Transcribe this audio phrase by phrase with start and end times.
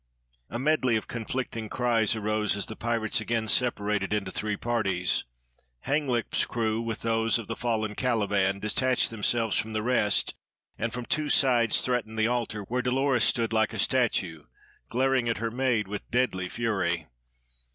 [0.49, 5.25] A medley of conflicting cries arose as the pirates again separated into three parties.
[5.85, 10.33] Hanglip's crew, with those of the fallen Caliban, detached themselves from the rest
[10.75, 14.45] and from two sides threatened the altar, where Dolores stood like a statue,
[14.89, 17.05] glaring at her maid with deadly fury.